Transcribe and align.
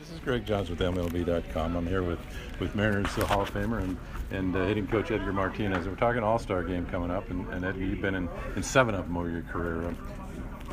This 0.00 0.12
is 0.12 0.18
Greg 0.20 0.46
Johns 0.46 0.70
with 0.70 0.78
MLB.com. 0.78 1.76
I'm 1.76 1.86
here 1.86 2.02
with, 2.02 2.18
with 2.58 2.74
Mariners 2.74 3.06
Hall 3.08 3.42
of 3.42 3.52
Famer 3.52 3.82
and, 3.82 3.98
and 4.30 4.56
uh, 4.56 4.64
hitting 4.64 4.86
coach 4.86 5.10
Edgar 5.10 5.32
Martinez. 5.32 5.86
We're 5.86 5.94
talking 5.94 6.22
All 6.22 6.38
Star 6.38 6.64
game 6.64 6.86
coming 6.86 7.10
up, 7.10 7.28
and, 7.28 7.46
and 7.48 7.66
Edgar, 7.66 7.84
you've 7.84 8.00
been 8.00 8.14
in, 8.14 8.28
in 8.56 8.62
seven 8.62 8.94
of 8.94 9.06
them 9.06 9.18
over 9.18 9.28
your 9.28 9.42
career. 9.42 9.86
Um, 9.86 9.98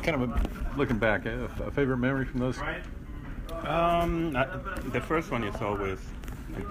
kind 0.02 0.22
of 0.22 0.30
a, 0.30 0.76
looking 0.78 0.98
back, 0.98 1.26
a, 1.26 1.44
a, 1.62 1.70
favorite 1.70 1.98
memory 1.98 2.24
from 2.24 2.40
those? 2.40 2.58
Um, 3.66 4.34
I, 4.34 4.46
the 4.92 5.00
first 5.00 5.30
one 5.30 5.44
is 5.44 5.60
always 5.60 5.98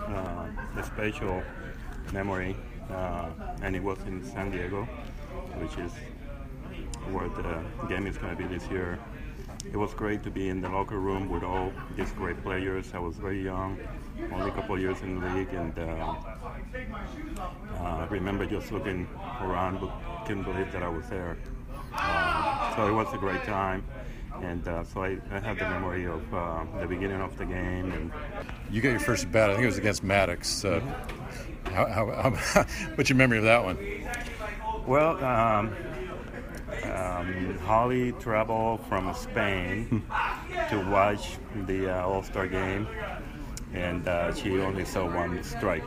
uh, 0.08 0.48
a 0.78 0.84
special 0.84 1.44
memory, 2.12 2.56
uh, 2.90 3.30
and 3.62 3.76
it 3.76 3.84
was 3.84 4.00
in 4.08 4.26
San 4.26 4.50
Diego 4.50 4.88
which 5.60 5.78
is 5.78 5.92
where 7.12 7.30
the 7.30 7.88
game 7.88 8.08
is 8.08 8.18
going 8.18 8.36
to 8.36 8.42
be 8.42 8.48
this 8.48 8.70
year. 8.70 9.00
It 9.72 9.78
was 9.78 9.94
great 9.94 10.24
to 10.24 10.32
be 10.32 10.50
in 10.50 10.62
the 10.62 10.70
locker 10.70 11.00
room 11.00 11.30
with 11.30 11.44
all 11.44 11.72
these 11.96 12.12
great 12.12 12.42
players. 12.44 12.92
I 12.94 13.00
was 13.00 13.18
very 13.18 13.44
young, 13.44 13.78
only 14.32 14.50
a 14.50 14.54
couple 14.54 14.80
years 14.80 15.02
in 15.02 15.20
the 15.20 15.30
league, 15.30 15.54
and 15.54 15.78
uh, 15.78 16.16
uh, 17.74 17.84
I 17.84 18.08
remember 18.10 18.46
just 18.46 18.72
looking 18.72 19.08
around, 19.42 19.80
but 19.82 19.92
couldn't 20.26 20.44
believe 20.44 20.72
that 20.72 20.84
I 20.84 20.90
was 20.90 21.08
there. 21.10 21.38
Uh, 21.94 22.76
so 22.76 22.88
it 22.88 22.94
was 22.94 23.14
a 23.14 23.18
great 23.18 23.44
time 23.44 23.84
and 24.44 24.68
uh, 24.68 24.84
so 24.84 25.04
I, 25.04 25.18
I, 25.32 25.40
have 25.40 25.58
the 25.58 25.70
memory 25.70 26.06
of 26.06 26.34
uh, 26.34 26.64
the 26.80 26.88
beginning 26.88 27.22
of 27.22 27.38
the 27.38 27.46
game. 27.46 27.92
And 27.92 28.12
you 28.70 28.82
got 28.82 28.90
your 28.90 29.00
first 29.00 29.32
bat. 29.32 29.50
I 29.50 29.54
think 29.54 29.64
it 29.64 29.68
was 29.68 29.78
against 29.78 30.04
Maddux. 30.04 30.64
Uh, 30.66 30.80
how, 31.72 31.88
how, 31.88 32.32
how, 32.32 32.64
what's 32.96 33.10
your 33.10 33.18
memory 33.18 33.40
of 33.40 33.44
that 33.46 33.64
one? 33.64 33.78
Well, 34.86 35.24
um, 35.24 35.76
um, 36.84 37.58
Holly 37.60 38.12
traveled 38.14 38.82
from 38.88 39.14
Spain 39.14 40.04
to 40.70 40.90
watch 40.90 41.38
the 41.66 41.90
uh, 41.90 42.06
All 42.06 42.24
Star 42.24 42.48
game, 42.48 42.88
and 43.74 44.08
uh, 44.08 44.34
she 44.34 44.60
only 44.60 44.86
saw 44.86 45.06
one 45.06 45.42
strike. 45.44 45.84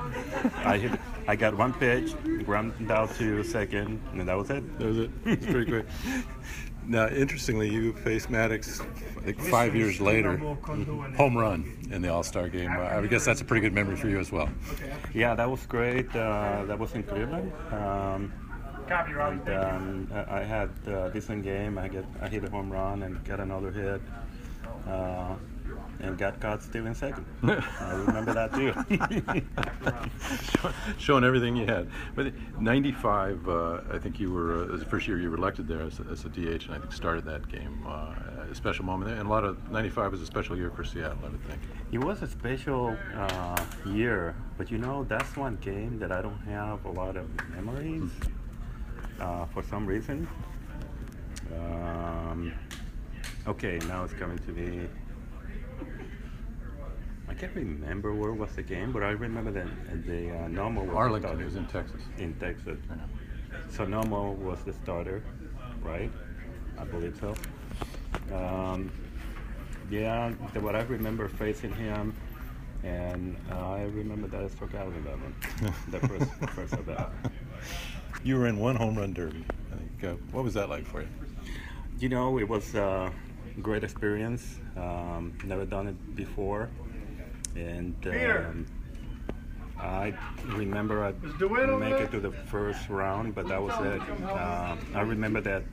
I 0.64 0.78
hit, 0.78 1.00
I 1.28 1.36
got 1.36 1.56
one 1.56 1.72
pitch, 1.74 2.14
ground 2.44 2.90
out 2.90 3.14
to 3.16 3.42
second, 3.44 4.00
and 4.12 4.28
that 4.28 4.36
was 4.36 4.50
it. 4.50 4.78
That 4.78 4.86
was 4.86 4.98
it. 4.98 5.10
It's 5.24 5.46
pretty 5.46 5.70
quick. 5.70 5.86
Now, 6.86 7.06
interestingly, 7.08 7.68
you 7.68 7.92
faced 7.92 8.30
Maddux 8.30 8.84
like 9.24 9.38
five 9.38 9.76
years 9.76 10.00
later, 10.00 10.38
home 10.38 11.36
run 11.36 11.78
in 11.90 12.02
the 12.02 12.08
All 12.08 12.24
Star 12.24 12.48
game. 12.48 12.72
Uh, 12.72 12.80
I 12.82 13.06
guess 13.06 13.24
that's 13.24 13.40
a 13.40 13.44
pretty 13.44 13.60
good 13.60 13.72
memory 13.74 13.96
for 13.96 14.08
you 14.08 14.18
as 14.18 14.32
well. 14.32 14.48
Yeah, 15.14 15.34
that 15.34 15.48
was 15.48 15.64
great. 15.66 16.08
Uh, 16.16 16.64
that 16.66 16.78
was 16.78 16.92
in 16.94 17.02
Cleveland. 17.04 17.52
Um, 17.70 18.32
and 18.90 20.10
um, 20.12 20.24
I 20.28 20.40
had 20.40 20.70
a 20.86 21.10
decent 21.10 21.44
game. 21.44 21.78
I 21.78 21.88
get 21.88 22.04
I 22.20 22.28
hit 22.28 22.44
a 22.44 22.50
home 22.50 22.70
run 22.70 23.02
and 23.04 23.22
got 23.24 23.38
another 23.40 23.70
hit, 23.70 24.00
uh, 24.86 25.34
and 26.00 26.18
got 26.18 26.40
caught 26.40 26.62
stealing 26.62 26.94
second. 26.94 27.24
I 27.42 27.92
remember 28.06 28.34
that 28.34 28.52
too. 28.52 28.74
Showing 30.98 31.22
everything 31.22 31.54
you 31.56 31.66
had. 31.66 31.88
But 32.16 32.32
'95, 32.58 33.48
uh, 33.48 33.80
I 33.92 33.98
think 33.98 34.18
you 34.18 34.32
were 34.32 34.64
uh, 34.64 34.76
the 34.76 34.84
first 34.84 35.06
year 35.06 35.20
you 35.20 35.30
were 35.30 35.36
elected 35.36 35.68
there 35.68 35.82
as 35.82 36.00
a, 36.00 36.04
as 36.10 36.24
a 36.24 36.28
DH, 36.28 36.66
and 36.66 36.74
I 36.74 36.78
think 36.78 36.92
started 36.92 37.24
that 37.26 37.48
game. 37.48 37.84
Uh, 37.86 38.14
a 38.50 38.54
special 38.54 38.84
moment, 38.84 39.10
there. 39.10 39.20
and 39.20 39.28
a 39.28 39.30
lot 39.30 39.44
of 39.44 39.70
'95 39.70 40.12
was 40.12 40.20
a 40.20 40.26
special 40.26 40.56
year 40.56 40.70
for 40.70 40.82
Seattle, 40.82 41.18
I 41.24 41.28
would 41.28 41.44
think. 41.44 41.60
It 41.92 41.98
was 41.98 42.22
a 42.22 42.26
special 42.26 42.96
uh, 43.14 43.64
year, 43.86 44.34
but 44.58 44.70
you 44.70 44.78
know 44.78 45.04
that's 45.04 45.36
one 45.36 45.56
game 45.56 46.00
that 46.00 46.10
I 46.10 46.20
don't 46.22 46.40
have 46.40 46.84
a 46.84 46.90
lot 46.90 47.16
of 47.16 47.28
memories. 47.54 48.02
Mm-hmm 48.02 48.36
uh, 49.20 49.46
for 49.46 49.62
some 49.62 49.86
reason. 49.86 50.28
Um, 51.54 52.52
okay, 53.46 53.78
now 53.86 54.04
it's 54.04 54.14
coming 54.14 54.38
to 54.38 54.52
me. 54.52 54.86
I 57.28 57.34
can't 57.34 57.54
remember 57.54 58.14
where 58.14 58.32
was 58.32 58.54
the 58.56 58.62
game, 58.62 58.92
but 58.92 59.02
I 59.02 59.10
remember 59.10 59.52
that 59.52 59.68
the 60.06 60.30
uh, 60.30 60.48
Nomo 60.48 60.84
was 60.84 60.96
Arlington 60.96 61.38
the 61.38 61.44
was 61.44 61.56
in 61.56 61.66
Texas. 61.66 62.00
In 62.18 62.34
Texas. 62.34 62.78
So 63.68 63.86
Nomo 63.86 64.36
was 64.36 64.62
the 64.64 64.72
starter, 64.72 65.22
right? 65.82 66.10
I 66.78 66.84
believe 66.84 67.16
so. 67.20 67.34
Um, 68.34 68.90
yeah, 69.90 70.32
the, 70.54 70.60
what 70.60 70.74
I 70.74 70.82
remember 70.82 71.28
facing 71.28 71.72
him, 71.72 72.14
and 72.82 73.36
uh, 73.50 73.72
I 73.72 73.82
remember 73.82 74.28
that 74.28 74.42
I 74.42 74.48
struck 74.48 74.74
out 74.74 74.88
in 74.88 75.04
that 75.04 75.18
one, 75.18 75.34
the 75.90 76.00
first 76.00 76.54
first 76.54 76.72
of 76.74 76.86
that. 76.86 77.12
You 78.22 78.38
were 78.38 78.46
in 78.46 78.58
one 78.58 78.76
home 78.76 78.96
run 78.96 79.12
derby. 79.12 79.44
I 79.72 79.76
think. 79.76 80.04
Uh, 80.04 80.22
what 80.32 80.44
was 80.44 80.54
that 80.54 80.68
like 80.68 80.84
for 80.86 81.00
you? 81.00 81.08
You 81.98 82.08
know, 82.08 82.38
it 82.38 82.48
was 82.48 82.74
a 82.74 83.12
great 83.62 83.84
experience. 83.84 84.58
Um, 84.76 85.36
never 85.44 85.64
done 85.64 85.88
it 85.88 86.16
before, 86.16 86.68
and 87.56 87.94
um, 88.06 88.66
I 89.78 90.14
remember 90.46 91.04
I 91.04 91.12
make 91.78 91.94
it 91.94 92.10
to 92.12 92.20
the 92.20 92.30
first 92.30 92.88
round, 92.88 93.34
but 93.34 93.48
that 93.48 93.62
was 93.62 93.74
it. 93.84 94.02
Uh, 94.24 94.76
I 94.94 95.00
remember 95.00 95.40
that 95.42 95.64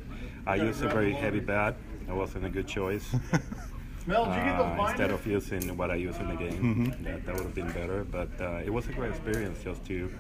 I 0.46 0.56
used 0.56 0.82
a 0.84 0.90
very 0.90 1.14
heavy 1.14 1.40
bat. 1.40 1.76
It 2.08 2.14
wasn't 2.14 2.46
a 2.46 2.50
good 2.50 2.68
choice. 2.68 3.06
uh, 4.10 4.88
instead 4.88 5.12
of 5.12 5.26
using 5.28 5.76
what 5.78 5.92
I 5.92 5.96
use 5.96 6.18
in 6.18 6.28
the 6.28 6.36
game. 6.36 6.62
Mm-hmm. 6.64 7.04
That, 7.04 7.26
that 7.26 7.36
would 7.36 7.44
have 7.44 7.56
been 7.56 7.72
better. 7.72 8.04
But 8.04 8.30
uh, 8.40 8.62
it 8.66 8.72
was 8.72 8.88
a 8.88 8.94
great 8.94 9.12
experience 9.12 9.64
just 9.64 9.84
to 9.86 10.12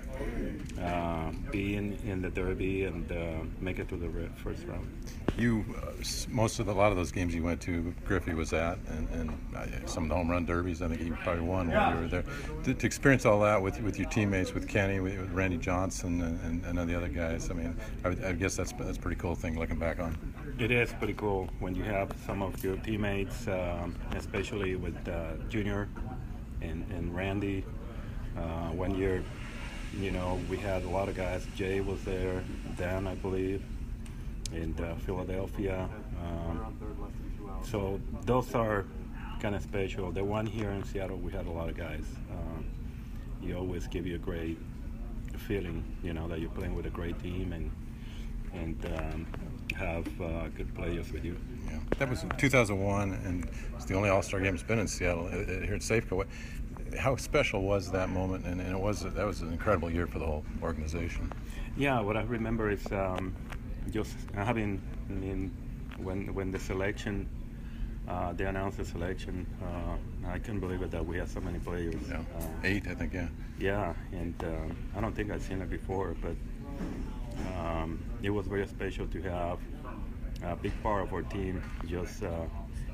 uh, 0.82 1.32
be 1.52 1.76
in, 1.76 1.98
in 2.06 2.22
the 2.22 2.30
Derby 2.30 2.86
and 2.86 3.12
uh, 3.12 3.44
make 3.62 3.80
it 3.80 3.88
to 3.90 3.98
the 3.98 4.10
first 4.44 4.66
round. 4.66 4.88
You, 5.38 5.64
uh, 5.78 5.92
most 6.30 6.60
of 6.60 6.66
the, 6.66 6.72
a 6.72 6.74
lot 6.74 6.92
of 6.92 6.98
those 6.98 7.12
games 7.12 7.36
you 7.36 7.44
went 7.44 7.62
to, 7.62 7.94
Griffey 8.06 8.34
was 8.34 8.54
at, 8.54 8.80
and, 8.88 9.08
and 9.10 9.56
uh, 9.56 9.66
some 9.86 10.04
of 10.04 10.10
the 10.10 10.16
home 10.16 10.32
run 10.32 10.46
derbies. 10.46 10.82
I 10.82 10.88
think 10.88 11.02
he 11.02 11.12
probably 11.12 11.44
won 11.44 11.70
when 11.70 11.96
you 11.96 12.02
were 12.02 12.08
there. 12.08 12.24
To, 12.64 12.74
to, 12.74 12.86
experience 12.86 13.26
all 13.26 13.40
that 13.42 13.62
with 13.62 13.80
with 13.82 14.00
your 14.00 14.10
teammates, 14.10 14.54
with 14.54 14.68
Kenny, 14.68 15.00
with, 15.00 15.16
Randy 15.32 15.58
Johnson, 15.58 16.22
and, 16.22 16.66
and, 16.66 16.80
and 16.80 16.90
the 16.90 16.96
other 16.96 17.08
guys. 17.08 17.52
I 17.52 17.54
mean, 17.54 17.76
I, 18.04 18.10
I 18.30 18.32
guess 18.34 18.56
that's 18.56 18.72
that's 18.74 18.98
a 18.98 19.02
pretty 19.02 19.18
cool 19.18 19.36
thing 19.36 19.60
looking 19.60 19.78
back 19.78 20.00
on. 20.00 20.18
It 20.58 20.72
is 20.72 20.92
pretty 20.94 21.14
cool 21.14 21.50
when 21.60 21.76
you 21.76 21.84
have 21.84 22.12
some 22.26 22.42
of 22.42 22.64
your 22.64 22.78
teammates, 22.78 23.48
um, 23.48 23.96
especially 24.16 24.76
with 24.76 24.96
uh, 25.08 25.34
Junior 25.50 25.88
and, 26.62 26.84
and 26.92 27.16
Randy. 27.16 27.64
Uh, 28.36 28.70
one 28.72 28.96
year, 28.96 29.24
you 30.00 30.12
know, 30.12 30.40
we 30.50 30.58
had 30.58 30.84
a 30.84 30.90
lot 30.90 31.10
of 31.10 31.16
guys. 31.16 31.46
Jay 31.56 31.82
was 31.82 32.04
there, 32.04 32.44
Dan, 32.78 33.08
I 33.08 33.16
believe, 33.16 33.64
in 34.54 34.76
uh, 34.80 34.96
Philadelphia. 35.06 35.90
Um, 36.24 36.78
so 37.64 38.00
those 38.26 38.54
are 38.56 38.86
kind 39.40 39.56
of 39.56 39.62
special. 39.62 40.12
The 40.12 40.24
one 40.24 40.46
here 40.46 40.70
in 40.72 40.84
Seattle, 40.84 41.18
we 41.18 41.32
had 41.32 41.48
a 41.48 41.52
lot 41.52 41.70
of 41.70 41.78
guys. 41.78 42.06
Um, 42.32 42.66
you 43.42 43.56
always 43.56 43.88
give 43.88 44.08
you 44.08 44.16
a 44.16 44.20
great 44.20 44.58
feeling, 45.48 45.84
you 46.04 46.14
know, 46.14 46.28
that 46.28 46.40
you're 46.40 46.50
playing 46.50 46.76
with 46.76 46.86
a 46.86 46.90
great 46.90 47.20
team 47.20 47.54
and 47.54 47.72
and 48.54 48.86
um, 48.98 49.28
have 49.76 50.08
uh, 50.22 50.48
good 50.56 50.74
players 50.74 51.12
with 51.12 51.24
you. 51.24 51.38
Yeah, 51.70 51.80
that 52.00 52.10
was 52.10 52.26
2001, 52.38 53.12
and 53.12 53.48
it's 53.76 53.86
the 53.86 53.94
only 53.94 54.10
All-Star 54.10 54.40
game 54.40 54.54
that's 54.54 54.64
been 54.64 54.80
in 54.80 54.88
Seattle 54.88 55.26
uh, 55.26 55.38
uh, 55.38 55.62
here 55.66 55.76
at 55.76 55.82
Safeco. 55.82 56.26
How 56.98 57.16
special 57.18 57.62
was 57.62 57.92
that 57.92 58.10
moment? 58.10 58.46
And, 58.46 58.62
and, 58.62 58.72
it 58.72 58.80
was 58.80 59.02
that 59.02 59.26
was 59.26 59.42
an 59.42 59.52
incredible 59.52 59.92
year 59.92 60.08
for 60.08 60.20
the 60.20 60.26
whole 60.26 60.46
organization. 60.64 61.32
Yeah, 61.76 62.00
what 62.00 62.18
I 62.18 62.24
remember 62.24 62.72
is 62.72 62.86
um, 62.92 63.36
just 63.92 64.16
having 64.34 64.82
in 65.10 65.52
when 65.98 66.34
when 66.34 66.52
the 66.52 66.60
selection. 66.60 67.28
Uh, 68.08 68.32
they 68.32 68.46
announced 68.46 68.78
the 68.78 68.86
selection. 68.86 69.46
Uh, 69.62 70.30
I 70.30 70.40
couldn't 70.40 70.62
believe 70.62 70.82
it 70.82 70.92
that 70.92 71.06
we 71.06 71.18
had 71.18 71.28
so 71.28 71.42
many 71.42 71.60
players. 71.60 71.96
Yeah. 72.10 72.20
Uh, 72.40 72.46
Eight, 72.64 72.88
I 72.88 72.96
think. 72.96 73.14
Yeah. 73.14 73.28
Yeah, 73.60 73.94
and 74.14 74.34
um, 74.46 74.78
I 74.96 75.02
don't 75.02 75.14
think 75.14 75.30
I've 75.30 75.42
seen 75.42 75.62
it 75.62 75.70
before, 75.70 76.16
but 76.22 76.36
um, 77.60 78.00
it 78.24 78.30
was 78.30 78.48
very 78.48 78.66
special 78.66 79.08
to 79.08 79.22
have 79.24 79.60
a 80.42 80.56
big 80.56 80.72
part 80.82 81.04
of 81.04 81.14
our 81.14 81.24
team 81.24 81.62
just 81.86 82.24
uh, 82.24 82.46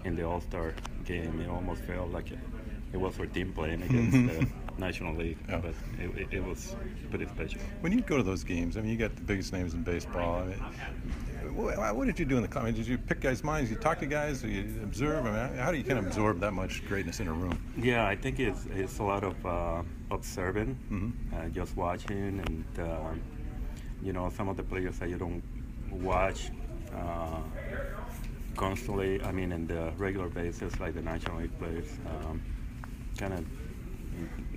in 0.03 0.15
the 0.15 0.23
All 0.23 0.41
Star 0.41 0.73
game. 1.05 1.41
It 1.41 1.49
almost 1.49 1.83
felt 1.83 2.09
like 2.11 2.31
it 2.31 2.97
was 2.97 3.19
our 3.19 3.27
team 3.27 3.53
playing 3.53 3.83
against 3.87 4.47
National 4.83 5.15
League, 5.15 5.37
but 5.47 5.73
it, 5.99 6.17
it, 6.21 6.27
it 6.37 6.43
was 6.43 6.75
pretty 7.09 7.27
special. 7.27 7.61
When 7.81 7.91
you 7.93 8.01
go 8.01 8.17
to 8.17 8.23
those 8.23 8.43
games, 8.43 8.75
I 8.75 8.81
mean, 8.81 8.91
you 8.91 8.97
got 8.97 9.15
the 9.15 9.21
biggest 9.31 9.53
names 9.53 9.73
in 9.73 9.81
baseball. 9.83 10.41
I 10.41 10.45
mean, 10.45 11.55
what, 11.55 11.95
what 11.95 12.05
did 12.05 12.19
you 12.19 12.25
do 12.25 12.35
in 12.35 12.41
the 12.41 12.47
club? 12.47 12.63
I 12.63 12.67
mean, 12.67 12.75
did 12.75 12.87
you 12.87 12.97
pick 12.97 13.21
guys' 13.21 13.43
minds? 13.43 13.69
You 13.71 13.77
talk 13.77 13.99
to 13.99 14.05
guys? 14.05 14.43
You 14.43 14.61
observe? 14.83 15.25
I 15.25 15.31
mean, 15.49 15.57
how 15.57 15.71
do 15.71 15.77
you 15.77 15.83
kind 15.83 15.99
of 15.99 16.05
absorb 16.07 16.39
that 16.41 16.51
much 16.51 16.85
greatness 16.87 17.19
in 17.21 17.27
a 17.27 17.33
room? 17.33 17.57
Yeah, 17.77 18.07
I 18.07 18.15
think 18.15 18.39
it's, 18.39 18.65
it's 18.75 18.99
a 18.99 19.03
lot 19.03 19.23
of 19.23 19.45
uh, 19.45 19.83
observing, 20.11 20.77
uh, 21.33 21.47
just 21.49 21.77
watching, 21.77 22.41
and 22.45 22.65
uh, 22.79 23.11
you 24.01 24.11
know 24.11 24.29
some 24.37 24.49
of 24.49 24.57
the 24.57 24.63
players 24.63 24.99
that 24.99 25.09
you 25.09 25.17
don't 25.17 25.43
watch 25.91 26.51
uh, 26.93 27.39
constantly. 28.57 29.21
I 29.23 29.31
mean, 29.31 29.51
in 29.51 29.65
the 29.67 29.91
regular 29.97 30.27
basis, 30.27 30.79
like 30.79 30.93
the 30.93 31.01
National 31.01 31.39
League 31.39 31.57
players, 31.57 31.87
um, 32.11 32.41
kind 33.17 33.33
of. 33.33 33.45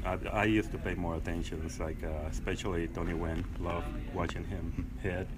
I, 0.05 0.19
I 0.33 0.45
used 0.45 0.71
to 0.73 0.79
pay 0.79 0.95
more 0.95 1.17
attention. 1.17 1.63
It's 1.65 1.81
like, 1.81 2.03
uh, 2.05 2.29
especially 2.31 2.89
Tony 2.89 3.13
Gwynn, 3.13 3.45
love 3.61 3.85
watching 4.15 4.45
him 4.45 4.87
hit. 5.03 5.29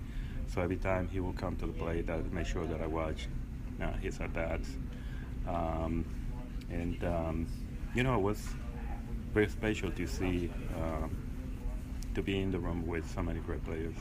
So 0.49 0.63
every 0.63 0.77
time 0.77 1.09
he 1.09 1.21
will 1.21 1.33
come 1.33 1.57
to 1.57 1.67
the 1.67 1.73
plate, 1.73 2.09
I 2.11 2.19
make 2.33 2.47
sure 2.47 2.67
that 2.67 2.81
I 2.81 2.87
watch 2.87 3.29
uh, 3.81 3.93
his 3.95 4.21
at 4.21 4.33
bats. 4.33 4.71
Um, 5.47 6.05
and 6.71 7.03
um, 7.05 7.47
you 7.95 8.03
know, 8.03 8.15
it 8.17 8.23
was 8.23 8.47
very 9.33 9.49
special 9.49 9.91
to 9.93 10.07
see 10.07 10.51
um, 10.77 11.17
to 12.15 12.23
be 12.23 12.41
in 12.41 12.51
the 12.51 12.59
room 12.59 12.87
with 12.87 13.09
so 13.15 13.23
many 13.23 13.41
great 13.41 13.65
players. 13.65 13.95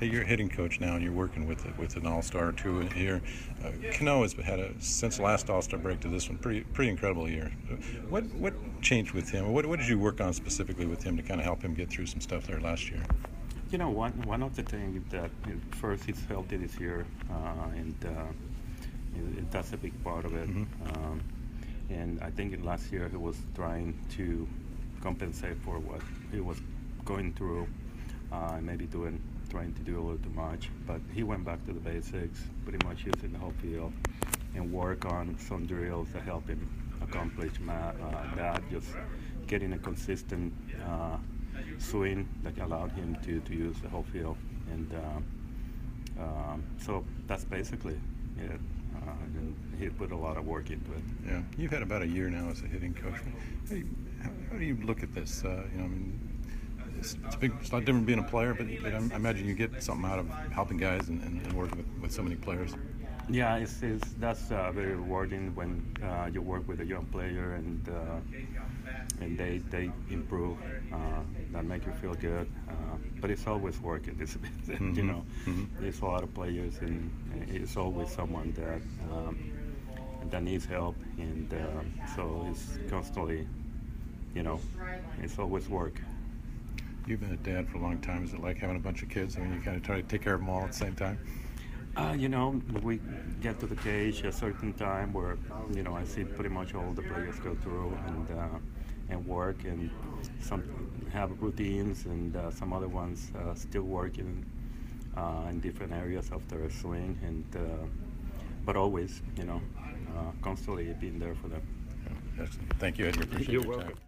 Hey, 0.00 0.06
you're 0.06 0.22
a 0.22 0.26
hitting 0.26 0.48
coach 0.48 0.78
now, 0.78 0.94
and 0.94 1.02
you're 1.02 1.12
working 1.12 1.48
with 1.48 1.66
with 1.76 1.96
an 1.96 2.06
All 2.06 2.22
Star 2.22 2.52
two 2.52 2.78
here. 2.94 3.20
Uh, 3.64 3.72
Cano 3.92 4.22
has 4.22 4.32
had 4.34 4.60
a 4.60 4.70
since 4.80 5.18
last 5.18 5.50
All 5.50 5.60
Star 5.60 5.76
break 5.76 5.98
to 6.00 6.08
this 6.08 6.28
one, 6.28 6.38
pretty 6.38 6.60
pretty 6.60 6.88
incredible 6.88 7.28
year. 7.28 7.50
What 8.08 8.22
what 8.34 8.54
changed 8.80 9.10
with 9.10 9.28
him? 9.28 9.52
What 9.52 9.66
what 9.66 9.80
did 9.80 9.88
you 9.88 9.98
work 9.98 10.20
on 10.20 10.32
specifically 10.32 10.86
with 10.86 11.02
him 11.02 11.16
to 11.16 11.22
kind 11.24 11.40
of 11.40 11.44
help 11.44 11.62
him 11.62 11.74
get 11.74 11.90
through 11.90 12.06
some 12.06 12.20
stuff 12.20 12.46
there 12.46 12.60
last 12.60 12.88
year? 12.88 13.02
You 13.72 13.78
know, 13.78 13.90
one 13.90 14.12
one 14.22 14.40
of 14.40 14.54
the 14.54 14.62
things 14.62 15.02
that 15.10 15.32
first 15.72 16.04
he's 16.04 16.24
healthy 16.26 16.58
this 16.58 16.78
year, 16.78 17.04
uh, 17.28 17.68
and 17.74 17.96
uh, 18.04 19.38
it, 19.40 19.50
that's 19.50 19.72
a 19.72 19.76
big 19.78 20.00
part 20.04 20.24
of 20.24 20.36
it. 20.36 20.48
Um, 20.48 21.20
and 21.90 22.22
I 22.22 22.30
think 22.30 22.52
in 22.52 22.62
last 22.62 22.92
year 22.92 23.08
he 23.08 23.16
was 23.16 23.36
trying 23.56 23.98
to 24.10 24.46
compensate 25.00 25.60
for 25.64 25.80
what 25.80 26.02
he 26.30 26.38
was 26.38 26.60
going 27.04 27.32
through, 27.32 27.66
uh, 28.30 28.58
maybe 28.62 28.86
doing 28.86 29.20
trying 29.48 29.72
to 29.74 29.80
do 29.82 29.98
a 29.98 30.02
little 30.02 30.18
too 30.18 30.30
much. 30.30 30.68
But 30.86 31.00
he 31.12 31.22
went 31.22 31.44
back 31.44 31.64
to 31.66 31.72
the 31.72 31.80
basics, 31.80 32.40
pretty 32.64 32.84
much 32.86 33.04
using 33.04 33.32
the 33.32 33.38
whole 33.38 33.54
field, 33.62 33.92
and 34.54 34.72
work 34.72 35.04
on 35.06 35.36
some 35.38 35.66
drills 35.66 36.08
that 36.12 36.22
help 36.22 36.48
him 36.48 36.68
accomplish 37.00 37.52
ma- 37.60 37.72
uh, 37.72 38.34
that. 38.36 38.62
Just 38.70 38.88
getting 39.46 39.72
a 39.72 39.78
consistent 39.78 40.52
uh, 40.86 41.16
swing 41.78 42.28
that 42.42 42.58
allowed 42.58 42.92
him 42.92 43.16
to, 43.24 43.40
to 43.40 43.54
use 43.54 43.76
the 43.80 43.88
whole 43.88 44.04
field. 44.12 44.36
And 44.70 44.94
uh, 44.94 46.22
um, 46.22 46.62
so 46.78 47.04
that's 47.26 47.44
basically 47.44 47.98
it. 48.38 48.60
Uh, 48.96 49.10
and 49.36 49.56
he 49.78 49.88
put 49.88 50.10
a 50.12 50.16
lot 50.16 50.36
of 50.36 50.46
work 50.46 50.70
into 50.70 50.90
it. 50.92 51.02
Yeah, 51.26 51.40
you've 51.56 51.70
had 51.70 51.82
about 51.82 52.02
a 52.02 52.06
year 52.06 52.28
now 52.28 52.50
as 52.50 52.62
a 52.62 52.66
hitting 52.66 52.94
coach. 52.94 53.14
How, 54.22 54.30
how 54.50 54.58
do 54.58 54.64
you 54.64 54.76
look 54.84 55.02
at 55.02 55.14
this? 55.14 55.44
Uh, 55.44 55.62
you 55.72 55.78
know, 55.78 55.84
I 55.84 55.88
mean, 55.88 56.37
it's, 56.98 57.16
it's 57.24 57.34
a 57.34 57.38
big, 57.38 57.52
it's 57.60 57.70
a 57.70 57.74
lot 57.74 57.84
different 57.84 58.06
being 58.06 58.18
a 58.18 58.22
player, 58.22 58.54
but, 58.54 58.66
but 58.82 58.92
I 58.94 58.98
imagine 58.98 59.46
you 59.46 59.54
get 59.54 59.82
something 59.82 60.08
out 60.10 60.18
of 60.18 60.28
helping 60.52 60.78
guys 60.78 61.08
and, 61.08 61.22
and, 61.22 61.42
and 61.46 61.52
working 61.54 61.78
with, 61.78 61.86
with 62.02 62.12
so 62.12 62.22
many 62.22 62.36
players. 62.36 62.74
Yeah, 63.30 63.56
it's, 63.56 63.82
it's 63.82 64.12
that's 64.14 64.50
uh, 64.50 64.72
very 64.72 64.94
rewarding 64.94 65.54
when 65.54 65.84
uh, 66.02 66.30
you 66.32 66.40
work 66.40 66.66
with 66.66 66.80
a 66.80 66.86
young 66.86 67.04
player 67.06 67.54
and 67.54 67.86
uh, 67.88 68.20
and 69.20 69.36
they 69.36 69.58
they 69.70 69.92
improve. 70.10 70.58
Uh, 70.92 71.20
that 71.52 71.64
make 71.64 71.84
you 71.86 71.92
feel 71.92 72.14
good. 72.14 72.50
Uh, 72.68 72.72
but 73.20 73.30
it's 73.30 73.46
always 73.46 73.78
working. 73.80 74.16
It's 74.20 74.36
bit, 74.36 74.80
you 74.80 75.02
know, 75.02 75.24
there's 75.78 76.00
a 76.00 76.04
lot 76.06 76.22
of 76.22 76.32
players 76.34 76.78
and 76.80 77.10
it's 77.48 77.76
always 77.76 78.10
someone 78.10 78.52
that 78.52 78.80
um, 79.12 79.38
that 80.30 80.42
needs 80.42 80.64
help, 80.66 80.96
and 81.18 81.52
uh, 81.52 81.82
so 82.14 82.46
it's 82.50 82.78
constantly, 82.88 83.46
you 84.34 84.42
know, 84.42 84.60
it's 85.22 85.38
always 85.38 85.68
work. 85.68 86.00
You've 87.08 87.20
been 87.20 87.32
a 87.32 87.36
dad 87.38 87.70
for 87.70 87.78
a 87.78 87.80
long 87.80 87.98
time. 88.00 88.22
Is 88.24 88.34
it 88.34 88.40
like 88.40 88.58
having 88.58 88.76
a 88.76 88.80
bunch 88.80 89.02
of 89.02 89.08
kids? 89.08 89.38
I 89.38 89.40
mean, 89.40 89.54
you 89.54 89.60
kind 89.60 89.78
of 89.78 89.82
try 89.82 89.96
to 89.96 90.02
take 90.02 90.20
care 90.20 90.34
of 90.34 90.40
them 90.40 90.50
all 90.50 90.64
at 90.64 90.72
the 90.72 90.76
same 90.76 90.94
time. 90.94 91.18
Uh, 91.96 92.14
you 92.16 92.28
know, 92.28 92.60
we 92.82 93.00
get 93.40 93.58
to 93.60 93.66
the 93.66 93.76
cage 93.76 94.20
a 94.24 94.30
certain 94.30 94.74
time 94.74 95.14
where, 95.14 95.38
you 95.72 95.82
know, 95.82 95.94
I 95.94 96.04
see 96.04 96.24
pretty 96.24 96.50
much 96.50 96.74
all 96.74 96.92
the 96.92 97.00
players 97.00 97.38
go 97.40 97.54
through 97.62 97.96
and 98.06 98.30
uh, 98.30 98.58
and 99.08 99.26
work, 99.26 99.64
and 99.64 99.90
some 100.38 100.62
have 101.10 101.30
routines, 101.40 102.04
and 102.04 102.36
uh, 102.36 102.50
some 102.50 102.74
other 102.74 102.88
ones 102.88 103.32
uh, 103.38 103.54
still 103.54 103.84
working 103.84 104.44
uh, 105.16 105.46
in 105.48 105.60
different 105.60 105.94
areas 105.94 106.28
of 106.30 106.46
their 106.50 106.68
swing, 106.68 107.18
and 107.22 107.56
uh, 107.56 107.86
but 108.66 108.76
always, 108.76 109.22
you 109.38 109.44
know, 109.44 109.62
uh, 110.14 110.30
constantly 110.42 110.94
being 111.00 111.18
there 111.18 111.34
for 111.34 111.48
them. 111.48 111.62
Yes. 112.38 112.50
Thank 112.78 112.98
you, 112.98 113.06
Eddie. 113.06 113.22
Appreciate 113.22 113.48
You're 113.48 113.62
your 113.62 113.70
welcome. 113.70 113.88
time. 113.94 114.07